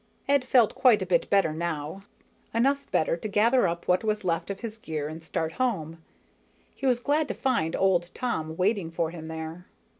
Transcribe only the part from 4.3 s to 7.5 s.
of his gear and start home. He was glad to